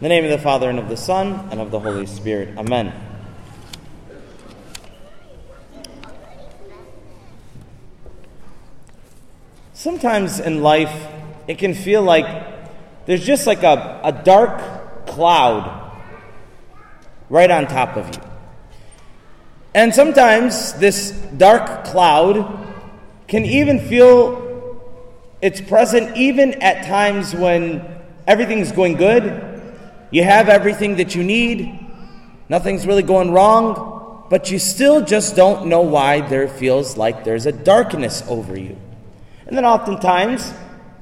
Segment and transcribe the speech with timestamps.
[0.00, 2.56] In the name of the Father, and of the Son, and of the Holy Spirit.
[2.56, 2.90] Amen.
[9.74, 11.06] Sometimes in life,
[11.46, 12.24] it can feel like
[13.04, 15.92] there's just like a, a dark cloud
[17.28, 18.22] right on top of you.
[19.74, 22.74] And sometimes this dark cloud
[23.28, 24.80] can even feel
[25.42, 27.86] it's present even at times when
[28.26, 29.49] everything's going good.
[30.10, 31.78] You have everything that you need,
[32.48, 37.46] nothing's really going wrong, but you still just don't know why there feels like there's
[37.46, 38.76] a darkness over you.
[39.46, 40.52] And then oftentimes,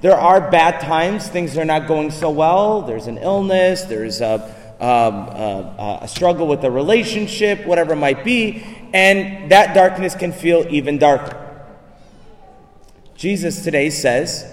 [0.00, 4.34] there are bad times, things are not going so well, there's an illness, there's a,
[4.80, 8.62] um, a, a struggle with a relationship, whatever it might be,
[8.92, 11.40] and that darkness can feel even darker.
[13.16, 14.50] Jesus today says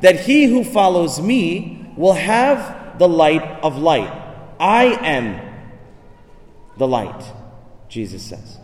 [0.00, 4.12] that he who follows me will have the light of light.
[4.60, 5.40] I am
[6.76, 7.24] the light,
[7.88, 8.58] Jesus says.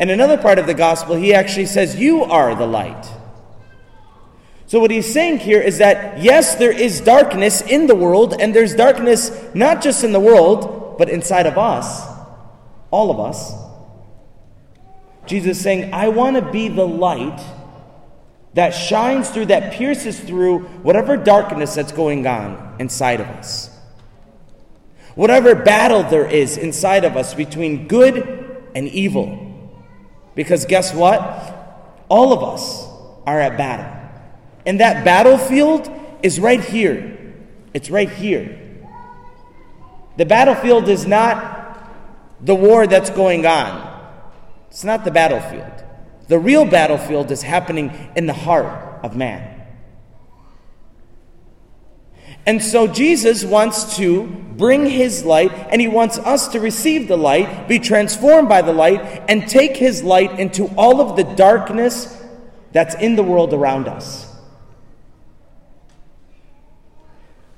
[0.00, 3.06] And another part of the gospel, he actually says, You are the light.
[4.66, 8.54] So, what he's saying here is that yes, there is darkness in the world, and
[8.54, 12.06] there's darkness not just in the world, but inside of us,
[12.90, 13.52] all of us.
[15.26, 17.40] Jesus is saying, I want to be the light
[18.54, 23.70] that shines through, that pierces through whatever darkness that's going on inside of us.
[25.14, 29.44] Whatever battle there is inside of us between good and evil.
[30.34, 31.20] Because guess what?
[32.08, 32.86] All of us
[33.26, 33.94] are at battle.
[34.64, 35.90] And that battlefield
[36.22, 37.34] is right here.
[37.74, 38.58] It's right here.
[40.16, 41.56] The battlefield is not
[42.40, 44.14] the war that's going on,
[44.70, 45.84] it's not the battlefield.
[46.28, 49.56] The real battlefield is happening in the heart of man.
[52.46, 57.16] And so Jesus wants to bring his light, and he wants us to receive the
[57.16, 62.22] light, be transformed by the light, and take his light into all of the darkness
[62.72, 64.34] that's in the world around us.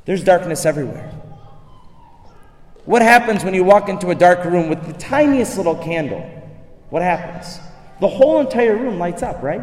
[0.05, 1.11] There's darkness everywhere.
[2.85, 6.21] What happens when you walk into a dark room with the tiniest little candle?
[6.89, 7.61] What happens?
[8.01, 9.61] The whole entire room lights up, right?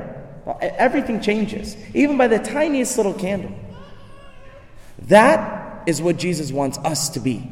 [0.61, 3.51] Everything changes, even by the tiniest little candle.
[5.07, 7.51] That is what Jesus wants us to be.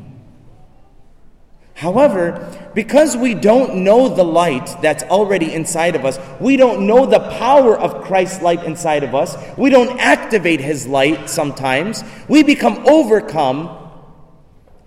[1.74, 7.06] However, because we don't know the light that's already inside of us, we don't know
[7.06, 12.44] the power of Christ's light inside of us, we don't activate His light sometimes, we
[12.44, 13.92] become overcome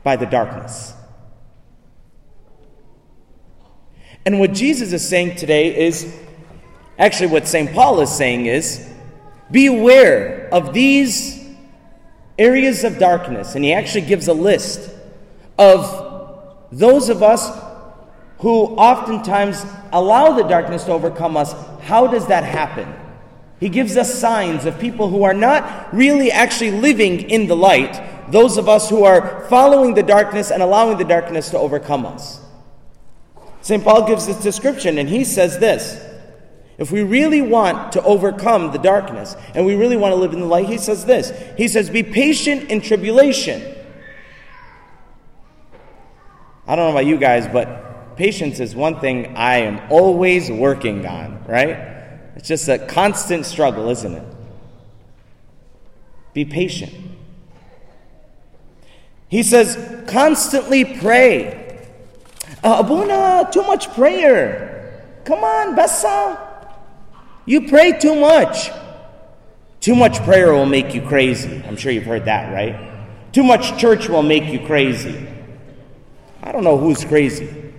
[0.03, 0.95] by the darkness.
[4.29, 6.15] And what Jesus is saying today is
[6.99, 7.73] actually what St.
[7.73, 8.87] Paul is saying is
[9.51, 11.49] beware of these
[12.39, 13.55] areas of darkness.
[13.55, 14.91] And he actually gives a list
[15.57, 17.49] of those of us
[18.41, 21.55] who oftentimes allow the darkness to overcome us.
[21.81, 22.95] How does that happen?
[23.59, 28.31] He gives us signs of people who are not really actually living in the light,
[28.31, 32.43] those of us who are following the darkness and allowing the darkness to overcome us.
[33.61, 33.83] St.
[33.83, 36.05] Paul gives this description, and he says this
[36.79, 40.41] If we really want to overcome the darkness and we really want to live in
[40.41, 43.77] the light, he says this He says, Be patient in tribulation.
[46.67, 51.07] I don't know about you guys, but patience is one thing I am always working
[51.07, 51.97] on, right?
[52.37, 54.37] It's just a constant struggle, isn't it?
[56.35, 56.93] Be patient.
[59.29, 59.77] He says,
[60.09, 61.58] constantly pray.
[62.63, 65.05] Uh, Abuna, too much prayer.
[65.25, 66.39] Come on, Bessa.
[67.47, 68.71] You pray too much.
[69.81, 71.63] Too much prayer will make you crazy.
[71.67, 73.33] I'm sure you've heard that, right?
[73.33, 75.27] Too much church will make you crazy.
[76.43, 77.73] I don't know who's crazy.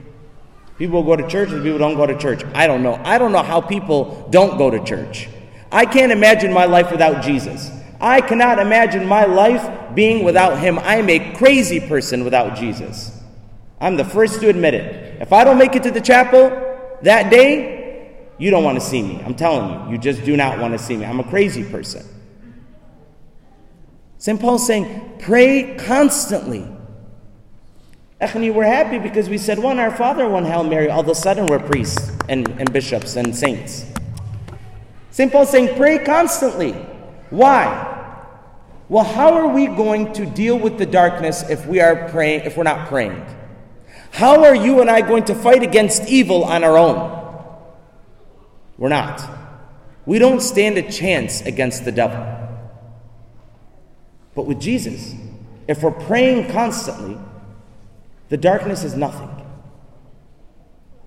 [0.78, 2.44] People go to church and people don't go to church.
[2.53, 3.00] I don't know.
[3.03, 5.28] I don't know how people don't go to church.
[5.72, 7.69] I can't imagine my life without Jesus.
[8.00, 10.79] I cannot imagine my life being without Him.
[10.79, 13.19] I'm a crazy person without Jesus.
[13.81, 15.22] I'm the first to admit it.
[15.22, 16.49] If I don't make it to the chapel
[17.02, 19.22] that day, you don't want to see me.
[19.26, 21.05] I'm telling you, you just do not want to see me.
[21.05, 22.05] I'm a crazy person.
[24.17, 24.40] St.
[24.40, 26.67] Paul's saying, pray constantly.
[28.22, 30.90] Echani, we're happy because we said one Our Father, one Hail Mary.
[30.90, 33.85] All of a sudden, we're priests and, and bishops and saints.
[35.11, 35.32] St.
[35.32, 36.73] Paul's saying, pray constantly.
[37.29, 37.85] Why?
[38.90, 42.58] Well, how are we going to deal with the darkness if we are praying, if
[42.58, 43.25] we're not praying?
[44.11, 47.20] How are you and I going to fight against evil on our own?
[48.78, 49.22] We're not.
[50.06, 52.26] We don't stand a chance against the devil.
[54.35, 55.14] But with Jesus,
[55.67, 57.17] if we're praying constantly,
[58.29, 59.29] the darkness is nothing.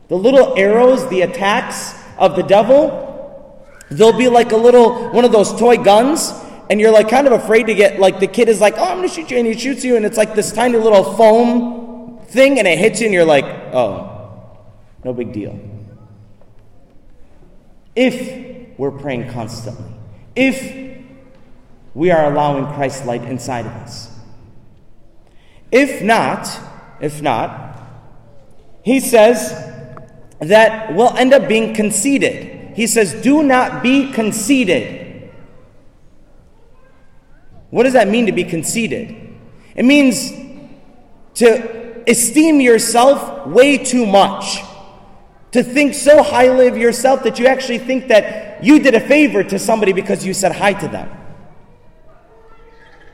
[0.08, 5.32] The little arrows, the attacks of the devil, they'll be like a little one of
[5.32, 6.32] those toy guns,
[6.68, 8.98] and you're like kind of afraid to get like the kid is like, oh, I'm
[8.98, 11.81] gonna shoot you, and he shoots you, and it's like this tiny little foam
[12.32, 14.58] thing, and it hits you, and you're like, oh,
[15.04, 15.58] no big deal.
[17.94, 19.92] If we're praying constantly,
[20.34, 20.82] if
[21.94, 24.08] we are allowing Christ's light inside of us.
[25.70, 26.48] If not,
[27.00, 27.78] if not,
[28.82, 29.50] he says
[30.40, 32.74] that we'll end up being conceited.
[32.74, 35.30] He says, Do not be conceited.
[37.70, 39.16] What does that mean to be conceited?
[39.74, 40.30] It means
[41.34, 44.60] to esteem yourself way too much.
[45.52, 49.44] To think so highly of yourself that you actually think that you did a favor
[49.44, 51.10] to somebody because you said hi to them.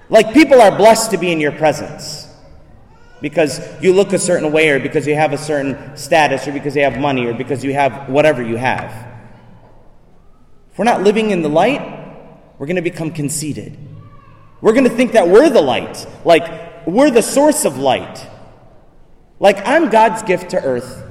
[0.09, 2.29] Like people are blessed to be in your presence
[3.21, 6.77] because you look a certain way, or because you have a certain status, or because
[6.77, 8.91] you have money, or because you have whatever you have.
[10.71, 11.81] If we're not living in the light,
[12.59, 13.77] we're going to become conceited.
[14.61, 18.25] We're going to think that we're the light, like we're the source of light.
[19.41, 21.05] Like I'm God's gift to earth.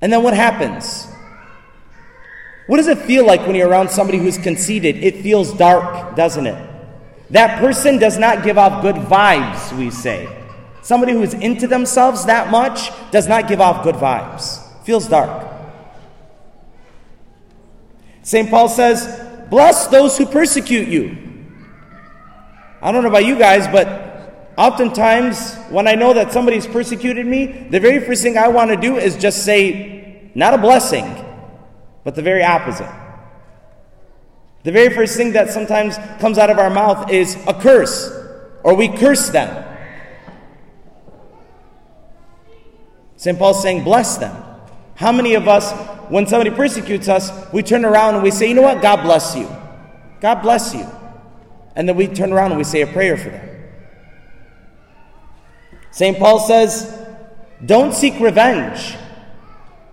[0.00, 1.06] And then what happens?
[2.66, 4.96] What does it feel like when you're around somebody who's conceited?
[4.96, 6.70] It feels dark, doesn't it?
[7.30, 10.28] That person does not give off good vibes, we say.
[10.82, 14.60] Somebody who's into themselves that much does not give off good vibes.
[14.84, 15.48] Feels dark.
[18.22, 18.50] St.
[18.50, 21.21] Paul says, Bless those who persecute you.
[22.82, 27.68] I don't know about you guys, but oftentimes when I know that somebody's persecuted me,
[27.70, 31.24] the very first thing I want to do is just say, not a blessing,
[32.02, 32.90] but the very opposite.
[34.64, 38.10] The very first thing that sometimes comes out of our mouth is a curse,
[38.64, 39.64] or we curse them.
[43.16, 43.38] St.
[43.38, 44.36] Paul's saying, bless them.
[44.96, 45.72] How many of us,
[46.10, 48.82] when somebody persecutes us, we turn around and we say, you know what?
[48.82, 49.48] God bless you.
[50.20, 50.86] God bless you.
[51.74, 53.48] And then we turn around and we say a prayer for them.
[55.90, 56.18] St.
[56.18, 57.02] Paul says,
[57.64, 58.96] don't seek revenge.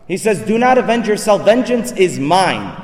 [0.08, 1.46] He says, Do not avenge yourself.
[1.46, 2.76] Vengeance is mine.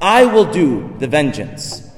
[0.00, 1.88] I will do the vengeance.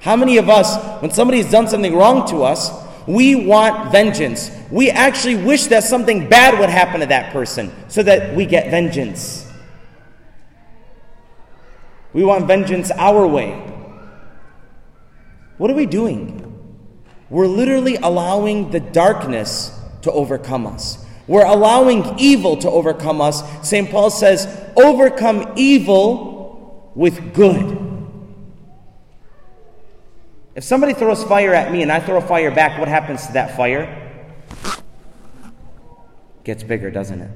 [0.00, 2.70] How many of us, when somebody has done something wrong to us,
[3.08, 4.50] we want vengeance?
[4.70, 8.70] We actually wish that something bad would happen to that person so that we get
[8.70, 9.50] vengeance.
[12.12, 13.75] We want vengeance our way.
[15.58, 16.42] What are we doing?
[17.30, 21.04] We're literally allowing the darkness to overcome us.
[21.26, 23.68] We're allowing evil to overcome us.
[23.68, 23.90] St.
[23.90, 27.82] Paul says, overcome evil with good.
[30.54, 33.56] If somebody throws fire at me and I throw fire back, what happens to that
[33.56, 34.02] fire?
[36.44, 37.30] Gets bigger, doesn't it?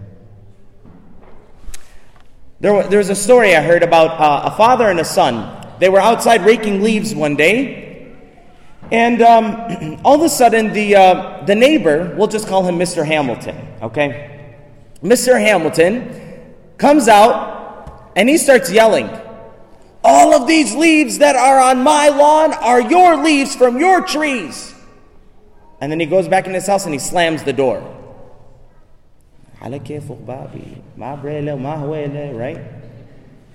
[2.61, 5.66] There, was a story I heard about uh, a father and a son.
[5.81, 7.89] They were outside raking leaves one day,
[8.90, 13.04] and um, all of a sudden, the, uh, the neighbor, we'll just call him Mr.
[13.04, 14.56] Hamilton, okay?
[15.02, 15.40] Mr.
[15.40, 19.08] Hamilton comes out and he starts yelling,
[20.02, 24.75] All of these leaves that are on my lawn are your leaves from your trees.
[25.80, 27.97] And then he goes back in his house and he slams the door.
[32.35, 32.59] Right?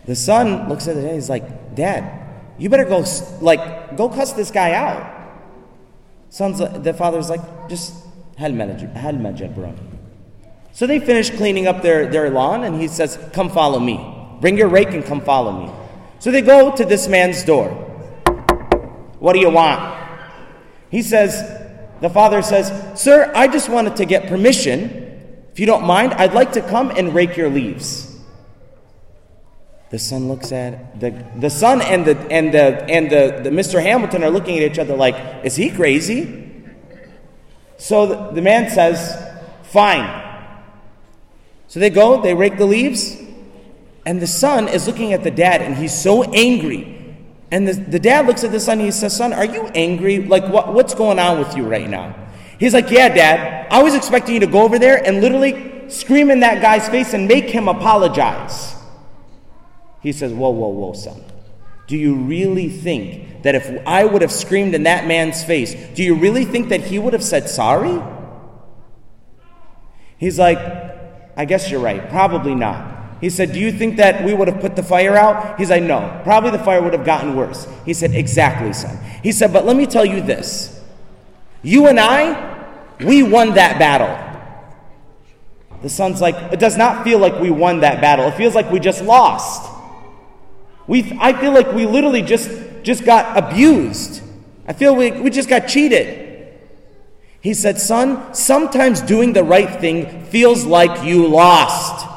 [0.05, 2.25] The son looks at it and he's like, Dad,
[2.57, 3.03] you better go,
[3.41, 5.14] like, go cuss this guy out.
[6.35, 7.93] Son's, uh, the father's like, just
[8.35, 9.73] hal majal, bro.
[10.73, 13.95] So they finish cleaning up their, their lawn, and he says, Come follow me.
[14.41, 15.71] Bring your rake and come follow me.
[16.19, 17.69] So they go to this man's door.
[19.19, 19.79] What do you want?
[20.89, 21.39] He says,
[22.01, 25.47] The father says, Sir, I just wanted to get permission.
[25.53, 28.14] If you don't mind, I'd like to come and rake your leaves.
[29.95, 33.81] The son looks at the the son and the and the and the, the Mr.
[33.81, 36.51] Hamilton are looking at each other like, is he crazy?
[37.77, 39.15] So the, the man says,
[39.63, 40.05] Fine.
[41.69, 43.15] So they go, they rake the leaves,
[44.05, 47.15] and the son is looking at the dad and he's so angry.
[47.49, 50.19] And the, the dad looks at the son and he says, Son, are you angry?
[50.19, 52.13] Like, what, what's going on with you right now?
[52.59, 53.71] He's like, Yeah, dad.
[53.71, 57.13] I was expecting you to go over there and literally scream in that guy's face
[57.13, 58.74] and make him apologize.
[60.05, 61.19] He says, Whoa, whoa, whoa, son.
[61.87, 66.03] Do you really think that if I would have screamed in that man's face, do
[66.03, 67.99] you really think that he would have said sorry?
[70.19, 70.59] He's like,
[71.35, 72.07] I guess you're right.
[72.07, 73.19] Probably not.
[73.19, 75.57] He said, Do you think that we would have put the fire out?
[75.57, 77.67] He's like, No, probably the fire would have gotten worse.
[77.83, 78.99] He said, Exactly, son.
[79.23, 80.79] He said, But let me tell you this
[81.63, 82.63] you and I,
[82.99, 84.21] we won that battle.
[85.81, 88.27] The son's like, It does not feel like we won that battle.
[88.27, 89.71] It feels like we just lost.
[90.87, 92.49] We, I feel like we literally just,
[92.83, 94.21] just got abused.
[94.67, 96.25] I feel we, we just got cheated.
[97.41, 102.07] He said, Son, sometimes doing the right thing feels like you lost.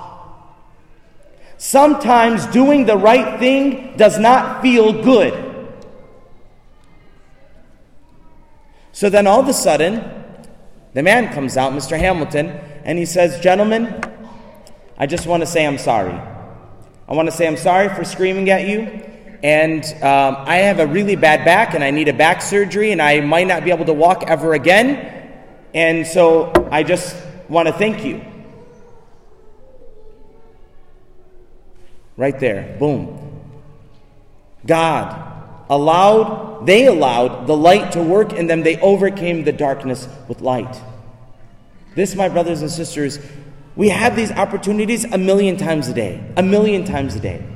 [1.58, 5.44] Sometimes doing the right thing does not feel good.
[8.92, 10.02] So then all of a sudden,
[10.94, 11.98] the man comes out, Mr.
[11.98, 12.48] Hamilton,
[12.84, 14.02] and he says, Gentlemen,
[14.96, 16.18] I just want to say I'm sorry.
[17.08, 18.80] I want to say I'm sorry for screaming at you.
[19.42, 23.00] And um, I have a really bad back, and I need a back surgery, and
[23.00, 25.32] I might not be able to walk ever again.
[25.72, 27.16] And so I just
[27.48, 28.20] want to thank you.
[32.16, 33.42] Right there, boom.
[34.66, 35.14] God
[35.70, 38.64] allowed, they allowed the light to work in them.
[38.64, 40.80] They overcame the darkness with light.
[41.94, 43.20] This, my brothers and sisters,
[43.78, 47.46] we have these opportunities a million times a day, a million times a day.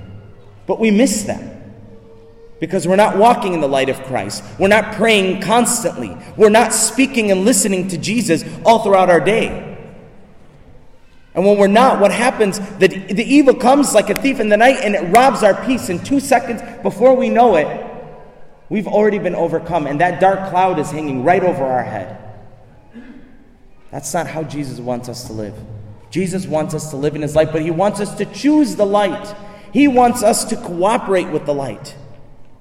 [0.68, 1.50] But we miss them
[2.60, 4.44] because we're not walking in the light of Christ.
[4.56, 6.16] We're not praying constantly.
[6.36, 9.68] We're not speaking and listening to Jesus all throughout our day.
[11.34, 12.60] And when we're not, what happens?
[12.78, 15.88] The, the evil comes like a thief in the night and it robs our peace
[15.88, 17.84] in two seconds before we know it.
[18.68, 22.16] We've already been overcome, and that dark cloud is hanging right over our head.
[23.90, 25.54] That's not how Jesus wants us to live.
[26.12, 28.84] Jesus wants us to live in his light, but he wants us to choose the
[28.84, 29.34] light.
[29.72, 31.96] He wants us to cooperate with the light.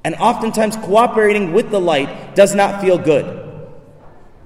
[0.06, 3.50] And oftentimes, cooperating with the light does not feel good.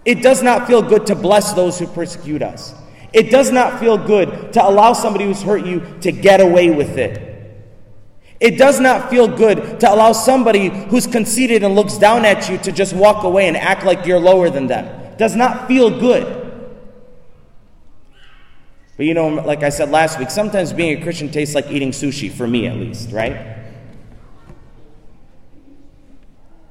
[0.05, 2.74] It does not feel good to bless those who persecute us.
[3.13, 6.97] It does not feel good to allow somebody who's hurt you to get away with
[6.97, 7.21] it.
[8.39, 12.57] It does not feel good to allow somebody who's conceited and looks down at you
[12.57, 15.15] to just walk away and act like you're lower than them.
[15.17, 16.44] Does not feel good.
[18.97, 21.91] But you know, like I said last week, sometimes being a Christian tastes like eating
[21.91, 23.57] sushi, for me at least, right?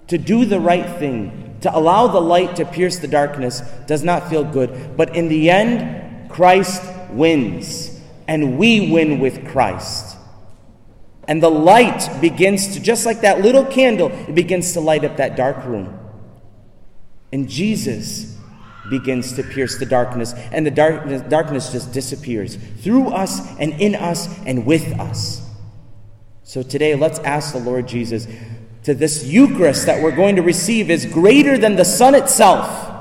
[0.08, 4.28] To do the right thing, to allow the light to pierce the darkness, does not
[4.30, 4.96] feel good.
[4.96, 10.16] But in the end, Christ wins, and we win with Christ.
[11.26, 15.16] And the light begins to, just like that little candle, it begins to light up
[15.18, 15.98] that dark room.
[17.32, 18.33] And Jesus
[18.88, 23.94] begins to pierce the darkness, and the darkness, darkness just disappears through us and in
[23.94, 25.40] us and with us.
[26.42, 28.28] So today, let's ask the Lord Jesus
[28.84, 32.92] to this Eucharist that we're going to receive is greater than the sun itself.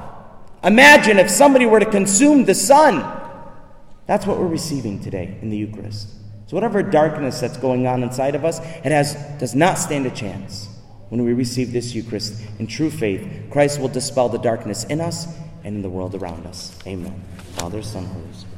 [0.64, 3.20] Imagine if somebody were to consume the sun.
[4.08, 6.08] That's what we're receiving today in the Eucharist.
[6.48, 10.12] So whatever darkness that's going on inside of us, it has does not stand a
[10.12, 10.70] chance.
[11.10, 15.28] When we receive this Eucharist in true faith, Christ will dispel the darkness in us
[15.64, 16.78] and in the world around us.
[16.86, 17.22] Amen.
[17.54, 18.53] Father, Son, Holy Spirit.